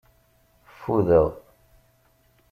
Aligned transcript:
Fudeɣ. 0.79 1.27